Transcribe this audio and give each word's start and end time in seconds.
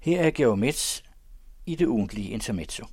Her 0.00 0.22
er 0.22 0.30
Georg 0.30 0.58
i 1.66 1.74
det 1.74 1.86
ugentlige 1.86 2.30
intermezzo. 2.30 2.86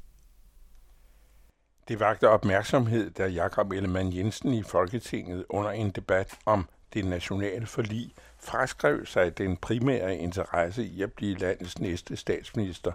Det 1.87 1.99
vagte 1.99 2.29
opmærksomhed, 2.29 3.09
da 3.09 3.27
Jakob 3.27 3.71
Ellemann 3.71 4.15
Jensen 4.15 4.53
i 4.53 4.63
Folketinget 4.63 5.45
under 5.49 5.71
en 5.71 5.89
debat 5.89 6.37
om 6.45 6.67
det 6.93 7.05
nationale 7.05 7.65
forlig 7.65 8.13
fraskrev 8.39 9.05
sig 9.05 9.37
den 9.37 9.57
primære 9.57 10.17
interesse 10.17 10.83
i 10.85 11.01
at 11.01 11.13
blive 11.13 11.37
landets 11.37 11.79
næste 11.79 12.15
statsminister. 12.15 12.91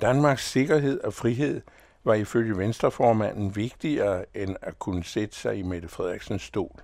Danmarks 0.00 0.50
sikkerhed 0.50 1.00
og 1.00 1.14
frihed 1.14 1.60
var 2.04 2.14
ifølge 2.14 2.58
Venstreformanden 2.58 3.56
vigtigere 3.56 4.24
end 4.34 4.56
at 4.62 4.78
kunne 4.78 5.04
sætte 5.04 5.36
sig 5.36 5.58
i 5.58 5.62
Mette 5.62 5.88
Frederiksens 5.88 6.42
stol. 6.42 6.80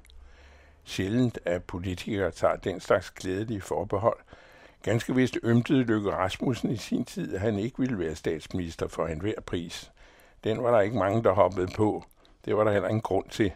Sjældent 0.85 1.39
at 1.45 1.65
politikere 1.65 2.31
tager 2.31 2.57
den 2.57 2.81
slags 2.81 3.11
glædelige 3.11 3.61
forbehold. 3.61 4.19
Ganske 4.85 5.15
vist 5.15 5.39
ømtede 5.43 5.85
Løkke 5.85 6.11
Rasmussen 6.11 6.71
i 6.71 6.77
sin 6.77 7.05
tid, 7.05 7.35
at 7.35 7.41
han 7.41 7.59
ikke 7.59 7.79
ville 7.79 7.99
være 7.99 8.15
statsminister 8.15 8.89
for 8.89 9.07
enhver 9.07 9.41
pris. 9.47 9.93
Den 10.45 10.63
var 10.63 10.71
der 10.71 10.81
ikke 10.81 10.99
mange, 10.99 11.23
der 11.23 11.33
hoppede 11.33 11.69
på. 11.77 12.05
Det 12.45 12.57
var 12.57 12.65
der 12.65 12.73
heller 12.73 12.89
ingen 12.89 13.03
grund 13.03 13.29
til. 13.31 13.53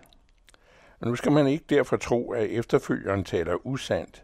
Men 1.01 1.09
nu 1.09 1.17
skal 1.17 1.33
man 1.33 1.47
ikke 1.47 1.65
derfor 1.69 1.97
tro, 1.97 2.33
at 2.33 2.51
efterfølgeren 2.51 3.25
taler 3.25 3.67
usandt. 3.67 4.23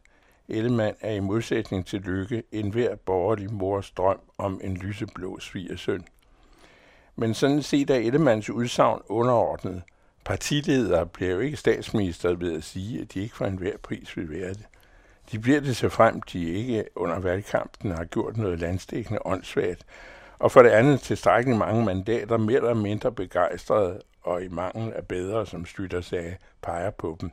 Ellemann 0.48 0.96
er 1.00 1.12
i 1.12 1.20
modsætning 1.20 1.86
til 1.86 2.00
Lykke 2.00 2.42
enhver 2.52 2.94
borgerlig 2.96 3.52
mors 3.52 3.90
drøm 3.90 4.20
om 4.38 4.60
en 4.64 4.76
lyseblå 4.76 5.40
svigersøn. 5.40 6.04
Men 7.16 7.34
sådan 7.34 7.62
set 7.62 7.90
er 7.90 7.96
Ellemanns 7.96 8.50
udsagn 8.50 9.00
underordnet. 9.08 9.82
Partiledere 10.24 11.06
bliver 11.06 11.32
jo 11.32 11.40
ikke 11.40 11.56
statsminister 11.56 12.34
ved 12.34 12.56
at 12.56 12.64
sige, 12.64 13.00
at 13.00 13.14
de 13.14 13.20
ikke 13.20 13.36
for 13.36 13.46
enhver 13.46 13.76
pris 13.82 14.16
vil 14.16 14.30
være 14.30 14.48
det. 14.48 14.66
De 15.32 15.38
bliver 15.38 15.60
det 15.60 15.76
så 15.76 15.88
frem, 15.88 16.22
de 16.22 16.44
ikke 16.44 16.84
under 16.96 17.18
valgkampen 17.18 17.90
har 17.90 18.04
gjort 18.04 18.36
noget 18.36 18.58
landstækkende 18.58 19.26
åndssvagt, 19.26 19.86
og 20.38 20.52
for 20.52 20.62
det 20.62 20.70
andet 20.70 21.00
tilstrækkeligt 21.00 21.58
mange 21.58 21.84
mandater 21.84 22.36
mere 22.36 22.56
eller 22.56 22.74
mindre 22.74 23.12
begejstrede 23.12 24.00
og 24.22 24.42
i 24.42 24.48
mangel 24.48 24.92
af 24.92 25.06
bedre, 25.06 25.46
som 25.46 25.66
Stytter 25.66 26.00
sagde, 26.00 26.36
peger 26.62 26.90
på 26.90 27.16
dem. 27.20 27.30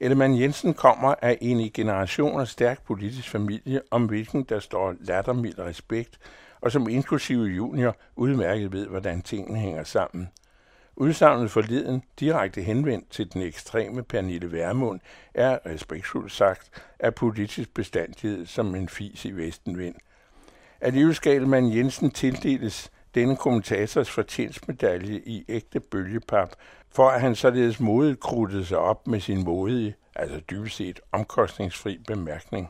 Ellemann 0.00 0.40
Jensen 0.40 0.74
kommer 0.74 1.14
af 1.22 1.38
en 1.40 1.60
i 1.60 1.68
generationer 1.68 2.44
stærk 2.44 2.84
politisk 2.86 3.28
familie, 3.28 3.80
om 3.90 4.06
hvilken 4.06 4.42
der 4.42 4.60
står 4.60 4.94
lattermild 5.00 5.58
respekt, 5.58 6.18
og 6.60 6.72
som 6.72 6.88
inklusive 6.88 7.44
junior 7.44 7.96
udmærket 8.16 8.72
ved, 8.72 8.86
hvordan 8.86 9.22
tingene 9.22 9.58
hænger 9.58 9.84
sammen. 9.84 10.28
Udsagnet 11.00 11.50
forleden, 11.50 12.02
direkte 12.20 12.62
henvendt 12.62 13.10
til 13.10 13.32
den 13.32 13.42
ekstreme 13.42 14.02
Pernille 14.02 14.52
Værmund, 14.52 15.00
er 15.34 15.58
respektfuldt 15.66 16.32
sagt 16.32 16.70
af 16.98 17.14
politisk 17.14 17.74
bestandighed 17.74 18.46
som 18.46 18.74
en 18.74 18.88
fis 18.88 19.24
i 19.24 19.30
vestenvind. 19.30 19.94
Alligevel 20.80 21.14
skal 21.14 21.46
man 21.46 21.76
Jensen 21.76 22.10
tildeles 22.10 22.90
denne 23.14 23.36
kommentators 23.36 24.10
fortjensmedalje 24.10 25.20
i 25.26 25.44
ægte 25.48 25.80
bølgepap, 25.80 26.52
for 26.90 27.08
at 27.08 27.20
han 27.20 27.34
således 27.34 27.80
modet 27.80 28.20
krudtede 28.20 28.64
sig 28.64 28.78
op 28.78 29.06
med 29.06 29.20
sin 29.20 29.44
modige, 29.44 29.94
altså 30.14 30.40
dybest 30.50 30.76
set 30.76 31.00
omkostningsfri 31.12 31.98
bemærkning. 32.06 32.68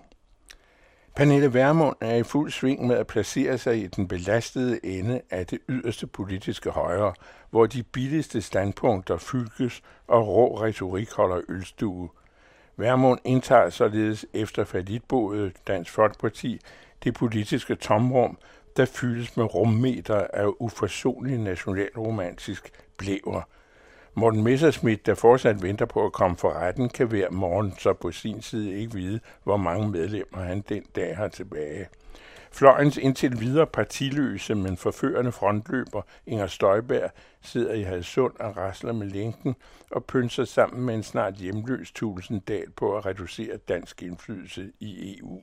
Pernille 1.19 1.55
Vermund 1.55 1.97
er 2.01 2.15
i 2.15 2.23
fuld 2.23 2.51
sving 2.51 2.87
med 2.87 2.97
at 2.97 3.07
placere 3.07 3.59
sig 3.59 3.83
i 3.83 3.87
den 3.87 4.09
belastede 4.09 4.87
ende 4.87 5.21
af 5.31 5.47
det 5.47 5.59
yderste 5.69 6.07
politiske 6.07 6.71
højre, 6.71 7.15
hvor 7.51 7.67
de 7.67 7.83
billigste 7.83 8.43
standpunkter 8.43 9.17
fylkes 9.17 9.83
og 10.07 10.29
rå 10.29 10.61
retorik 10.61 11.13
holder 11.13 11.41
ølstue. 11.49 12.09
Vermund 12.77 13.19
indtager 13.25 13.71
således 13.71 14.27
efter 14.33 14.65
falitboet 14.65 15.53
Dansk 15.67 15.93
Folkeparti 15.93 16.61
det 17.05 17.15
politiske 17.15 17.75
tomrum, 17.75 18.39
der 18.77 18.85
fyldes 18.85 19.37
med 19.37 19.55
rummeter 19.55 20.27
af 20.35 20.47
uforsonlig 20.61 21.39
nationalromantisk 21.39 22.71
blæver. 22.99 23.43
Morten 24.19 24.43
Messerschmidt, 24.43 25.07
der 25.07 25.15
fortsat 25.15 25.63
venter 25.63 25.87
på 25.87 26.07
at 26.07 26.13
komme 26.13 26.37
for 26.37 26.53
retten, 26.53 26.89
kan 26.89 27.07
hver 27.07 27.31
morgen 27.31 27.75
så 27.79 27.93
på 27.93 28.13
sin 28.13 28.43
side 28.43 28.75
ikke 28.75 28.93
vide, 28.93 29.21
hvor 29.45 29.57
mange 29.57 29.89
medlemmer 29.89 30.43
han 30.43 30.65
den 30.69 30.85
dag 30.97 31.17
har 31.17 31.29
tilbage. 31.29 31.89
Fløjens 32.53 32.97
indtil 32.97 33.41
videre 33.41 33.67
partiløse, 33.67 34.55
men 34.55 34.77
forførende 34.77 35.33
frontløber 35.33 36.03
Inger 36.27 36.47
Støjberg 36.47 37.11
sidder 37.43 37.75
i 37.75 37.83
Hadsund 37.83 38.33
og 38.41 38.57
rasler 38.57 38.93
med 38.93 39.07
lænken 39.07 39.57
og 39.91 40.05
pynser 40.05 40.45
sammen 40.45 40.87
med 40.87 40.95
en 40.95 41.03
snart 41.03 41.35
hjemløs 41.35 41.93
Tulsendal 41.93 42.71
på 42.71 42.97
at 42.97 43.07
reducere 43.07 43.57
dansk 43.57 44.03
indflydelse 44.03 44.73
i 44.81 45.19
EU. 45.19 45.41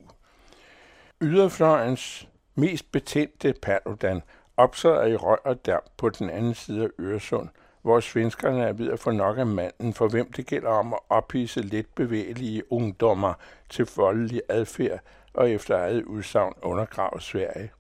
Yderfløjens 1.22 2.28
mest 2.56 2.92
betændte 2.92 3.54
Paludan 3.62 4.22
optræder 4.58 5.06
i 5.06 5.16
røg 5.16 5.46
og 5.46 5.66
damp 5.66 5.86
på 5.98 6.10
den 6.10 6.30
anden 6.30 6.54
side 6.54 6.84
af 6.84 6.90
Øresund, 7.00 7.50
hvor 7.86 8.00
svenskerne 8.00 8.64
er 8.64 8.74
ved 8.74 8.92
at 8.92 9.00
få 9.00 9.12
nok 9.12 9.38
af 9.38 9.46
manden, 9.46 9.94
for 9.94 10.08
hvem 10.08 10.32
det 10.32 10.46
gælder 10.46 10.70
om 10.70 10.94
at 10.94 11.00
ophisse 11.10 11.62
let 11.62 11.86
bevægelige 11.96 12.74
ungdommer 12.74 13.34
til 13.70 13.88
voldelig 13.96 14.42
adfærd 14.50 15.00
og 15.34 15.50
efter 15.52 15.78
eget 15.78 16.04
udsagn 16.04 16.54
undergrave 16.62 17.22
Sverige. 17.22 17.72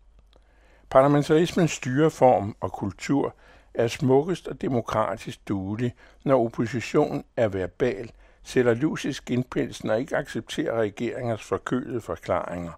Parlamentarismens 0.89 1.71
styreform 1.71 2.55
og 2.59 2.71
kultur 2.71 3.35
er 3.73 3.87
smukkest 3.87 4.47
og 4.47 4.61
demokratisk 4.61 5.47
duelig, 5.47 5.93
når 6.23 6.45
oppositionen 6.45 7.23
er 7.37 7.47
verbal, 7.47 8.11
sætter 8.43 8.73
lus 8.73 9.05
i 9.05 9.13
skinpelsen 9.13 9.89
og 9.89 9.99
ikke 9.99 10.17
accepterer 10.17 10.81
regeringers 10.81 11.43
forkølede 11.43 12.01
forklaringer. 12.01 12.71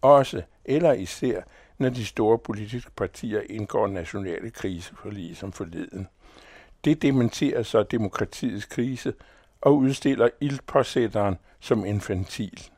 Også, 0.00 0.42
eller 0.64 0.92
især, 0.92 1.42
når 1.78 1.88
de 1.88 2.06
store 2.06 2.38
politiske 2.38 2.90
partier 2.96 3.40
indgår 3.50 3.86
nationale 3.86 4.50
kriseforlig 4.50 5.36
som 5.36 5.52
forleden. 5.52 6.08
Det 6.84 7.02
dementerer 7.02 7.62
så 7.62 7.82
demokratiets 7.82 8.64
krise 8.64 9.14
og 9.60 9.76
udstiller 9.76 10.28
ildpåsætteren 10.40 11.38
som 11.60 11.84
infantil. 11.84 12.70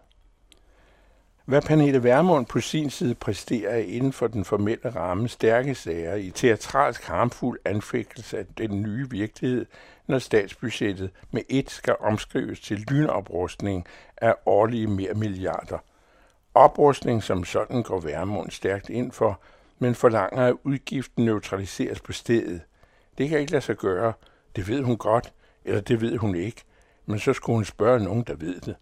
Hvad 1.44 1.62
Pernille 1.62 2.03
Vermund 2.03 2.47
på 2.47 2.60
sin 2.60 2.91
side 2.91 3.14
præsterer 3.14 3.76
inden 3.76 4.12
for 4.12 4.26
den 4.26 4.44
formelle 4.44 4.91
ramme 4.91 5.28
stærke 5.28 5.75
sager 5.75 6.14
i 6.14 6.31
teatralsk 6.31 7.04
harmfuld 7.04 7.60
anfægtelse 7.64 8.38
af 8.38 8.47
den 8.59 8.82
nye 8.82 9.10
virkelighed, 9.10 9.66
når 10.06 10.19
statsbudgettet 10.19 11.10
med 11.31 11.43
et 11.48 11.70
skal 11.70 11.97
omskrives 12.00 12.60
til 12.60 12.84
lynoprustning 12.91 13.87
af 14.16 14.34
årlige 14.47 14.87
mere 14.87 15.14
milliarder. 15.14 15.78
Oprustning 16.54 17.22
som 17.22 17.44
sådan 17.44 17.82
går 17.82 18.00
Vermund 18.00 18.50
stærkt 18.50 18.88
ind 18.88 19.12
for, 19.12 19.41
men 19.78 19.94
forlanger 19.94 20.47
at 20.47 20.56
udgiften 20.64 21.25
neutraliseres 21.25 22.00
på 22.00 22.12
stedet. 22.12 22.60
Det 23.19 23.28
kan 23.28 23.38
ikke 23.38 23.52
lade 23.52 23.64
sig 23.64 23.76
gøre. 23.76 24.12
Det 24.56 24.69
ved 24.69 24.82
hun 24.82 24.97
godt, 24.97 25.32
eller 25.64 25.80
det 25.80 26.00
ved 26.00 26.16
hun 26.16 26.34
ikke. 26.34 26.62
Men 27.06 27.19
så 27.19 27.32
skulle 27.32 27.56
hun 27.56 27.64
spørge 27.64 28.04
nogen, 28.04 28.22
der 28.22 28.34
ved 28.34 28.60
det. 28.60 28.76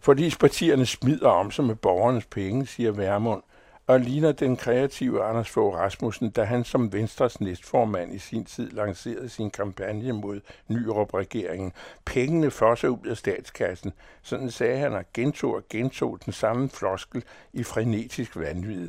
Fordi 0.00 0.34
partierne 0.40 0.86
smider 0.86 1.28
om 1.28 1.50
sig 1.50 1.64
med 1.64 1.74
borgernes 1.74 2.26
penge, 2.26 2.66
siger 2.66 2.92
Værmund, 2.92 3.42
og 3.86 4.00
ligner 4.00 4.32
den 4.32 4.56
kreative 4.56 5.24
Anders 5.24 5.48
Fogh 5.48 5.76
Rasmussen, 5.76 6.30
da 6.30 6.44
han 6.44 6.64
som 6.64 6.92
Venstres 6.92 7.40
næstformand 7.40 8.14
i 8.14 8.18
sin 8.18 8.44
tid 8.44 8.70
lancerede 8.70 9.28
sin 9.28 9.50
kampagne 9.50 10.12
mod 10.12 10.40
Nyrup-regeringen. 10.68 11.72
Pengene 12.04 12.50
fosser 12.50 12.88
ud 12.88 13.06
af 13.06 13.16
statskassen. 13.16 13.92
Sådan 14.22 14.50
sagde 14.50 14.78
han 14.78 14.92
og 14.92 15.04
gentog 15.14 15.54
og 15.54 15.62
gentog 15.70 16.18
den 16.24 16.32
samme 16.32 16.68
floskel 16.68 17.24
i 17.52 17.62
frenetisk 17.62 18.36
vanvid. 18.36 18.88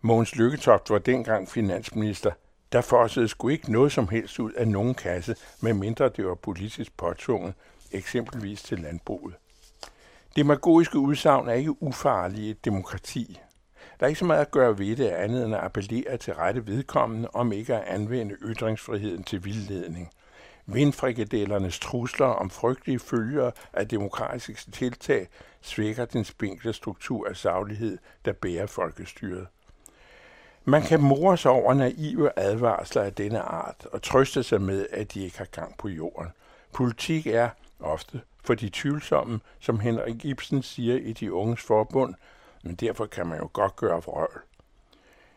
Mogens 0.00 0.36
Lykketoft 0.36 0.90
var 0.90 0.98
dengang 0.98 1.48
finansminister. 1.48 2.30
Der 2.74 2.80
fossede 2.80 3.28
sgu 3.28 3.48
ikke 3.48 3.72
noget 3.72 3.92
som 3.92 4.08
helst 4.08 4.40
ud 4.40 4.52
af 4.52 4.68
nogen 4.68 4.94
kasse, 4.94 5.36
medmindre 5.60 6.08
det 6.08 6.26
var 6.26 6.34
politisk 6.34 6.96
påtvunget, 6.96 7.54
eksempelvis 7.92 8.62
til 8.62 8.78
landbruget. 8.78 9.34
Demagogiske 10.36 10.98
udsagn 10.98 11.48
er 11.48 11.52
ikke 11.52 11.82
ufarlige 11.82 12.46
i 12.46 12.50
et 12.50 12.64
demokrati. 12.64 13.40
Der 14.00 14.06
er 14.06 14.08
ikke 14.08 14.18
så 14.18 14.24
meget 14.24 14.40
at 14.40 14.50
gøre 14.50 14.78
ved 14.78 14.96
det 14.96 15.08
andet 15.08 15.44
end 15.44 15.54
at 15.54 15.64
appellere 15.64 16.16
til 16.16 16.34
rette 16.34 16.66
vedkommende 16.66 17.28
om 17.28 17.52
ikke 17.52 17.74
at 17.74 17.84
anvende 17.94 18.34
ytringsfriheden 18.42 19.24
til 19.24 19.44
vildledning. 19.44 20.10
Vindfrikadellernes 20.66 21.78
trusler 21.78 22.26
om 22.26 22.50
frygtelige 22.50 22.98
følger 22.98 23.50
af 23.72 23.88
demokratiske 23.88 24.70
tiltag 24.70 25.28
svækker 25.60 26.04
den 26.04 26.24
spinkle 26.24 26.72
struktur 26.72 27.28
af 27.28 27.36
saglighed, 27.36 27.98
der 28.24 28.32
bærer 28.32 28.66
folkestyret. 28.66 29.46
Man 30.64 30.82
kan 30.82 31.00
more 31.00 31.38
sig 31.38 31.50
over 31.50 31.74
naive 31.74 32.38
advarsler 32.38 33.02
af 33.02 33.12
denne 33.12 33.40
art 33.40 33.86
og 33.92 34.02
trøste 34.02 34.42
sig 34.42 34.60
med, 34.60 34.86
at 34.90 35.14
de 35.14 35.24
ikke 35.24 35.38
har 35.38 35.44
gang 35.44 35.76
på 35.78 35.88
jorden. 35.88 36.28
Politik 36.72 37.26
er 37.26 37.48
ofte 37.80 38.20
for 38.44 38.54
de 38.54 38.70
tvivlsomme, 38.72 39.40
som 39.60 39.80
Henrik 39.80 40.24
Ibsen 40.24 40.62
siger 40.62 40.96
i 40.96 41.12
De 41.12 41.32
Unges 41.32 41.62
Forbund, 41.62 42.14
men 42.62 42.74
derfor 42.74 43.06
kan 43.06 43.26
man 43.26 43.38
jo 43.38 43.50
godt 43.52 43.76
gøre 43.76 44.02
vrøvl. 44.02 44.42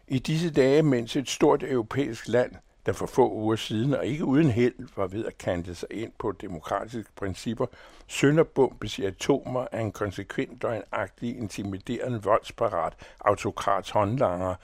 I 0.07 0.19
disse 0.19 0.49
dage, 0.51 0.83
mens 0.83 1.15
et 1.15 1.29
stort 1.29 1.63
europæisk 1.63 2.27
land, 2.27 2.51
der 2.87 2.93
for 2.93 3.05
få 3.05 3.31
uger 3.31 3.55
siden 3.55 3.93
og 3.93 4.05
ikke 4.05 4.25
uden 4.25 4.51
held 4.51 4.75
var 4.95 5.07
ved 5.07 5.25
at 5.25 5.37
kante 5.37 5.75
sig 5.75 5.87
ind 5.91 6.11
på 6.19 6.31
demokratiske 6.31 7.11
principper, 7.15 7.65
sønderbombes 8.07 8.99
i 8.99 9.05
atomer 9.05 9.67
af 9.71 9.81
en 9.81 9.91
konsekvent 9.91 10.63
og 10.63 10.75
en 10.75 10.83
agtig 10.91 11.37
intimiderende 11.37 12.21
voldsparat 12.23 12.93
autokrats 13.21 13.89
håndlanger, 13.89 14.55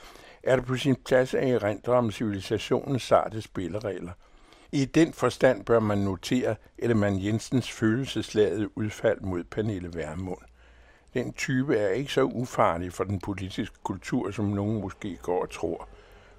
er 0.43 0.55
det 0.55 0.65
på 0.65 0.77
sin 0.77 0.95
plads 0.95 1.33
at 1.33 1.49
erindre 1.49 1.93
om 1.93 2.11
civilisationens 2.11 3.03
sarte 3.03 3.41
spilleregler. 3.41 4.11
I 4.71 4.85
den 4.85 5.13
forstand 5.13 5.65
bør 5.65 5.79
man 5.79 5.97
notere 5.97 6.55
Ellemann 6.77 7.25
Jensens 7.25 7.71
følelsesladede 7.71 8.77
udfald 8.77 9.21
mod 9.21 9.43
Pernille 9.43 9.93
Værmund. 9.93 10.41
Den 11.13 11.33
type 11.33 11.77
er 11.77 11.89
ikke 11.89 12.13
så 12.13 12.23
ufarlig 12.23 12.93
for 12.93 13.03
den 13.03 13.19
politiske 13.19 13.77
kultur, 13.83 14.31
som 14.31 14.45
nogen 14.45 14.81
måske 14.81 15.17
går 15.21 15.41
og 15.41 15.49
tror. 15.49 15.87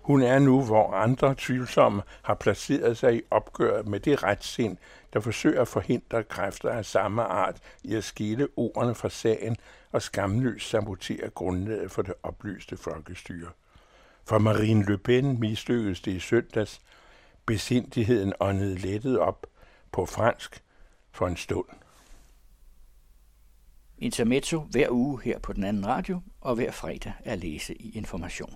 Hun 0.04 0.22
er 0.22 0.38
nu, 0.38 0.64
hvor 0.64 0.92
andre 0.92 1.34
tvivlsomme 1.38 2.02
har 2.22 2.34
placeret 2.34 2.98
sig 2.98 3.16
i 3.16 3.22
opgøret 3.30 3.88
med 3.88 4.00
det 4.00 4.22
retssind, 4.22 4.76
der 5.12 5.20
forsøger 5.20 5.62
at 5.62 5.68
forhindre 5.68 6.24
kræfter 6.24 6.70
af 6.70 6.84
samme 6.84 7.22
art 7.22 7.60
i 7.82 7.94
at 7.94 8.04
skille 8.04 8.48
ordene 8.56 8.94
fra 8.94 9.08
sagen 9.08 9.56
og 9.92 10.02
skamløst 10.02 10.68
sabotere 10.68 11.30
grundlaget 11.30 11.90
for 11.90 12.02
det 12.02 12.14
oplyste 12.22 12.76
folkestyre. 12.76 13.48
For 14.24 14.38
Marine 14.38 14.84
Le 14.84 14.98
Pen 14.98 15.40
mislykkedes 15.40 16.00
det 16.00 16.12
i 16.12 16.20
søndags. 16.20 16.80
Besindigheden 17.46 18.32
åndede 18.40 18.78
lettet 18.78 19.18
op 19.18 19.46
på 19.92 20.06
fransk 20.06 20.62
for 21.12 21.26
en 21.26 21.36
stund. 21.36 21.68
Intermezzo 23.98 24.60
hver 24.60 24.90
uge 24.90 25.22
her 25.22 25.38
på 25.38 25.52
den 25.52 25.64
anden 25.64 25.86
radio, 25.86 26.20
og 26.40 26.54
hver 26.54 26.70
fredag 26.70 27.12
er 27.24 27.36
læse 27.36 27.74
i 27.74 27.96
Information. 27.96 28.54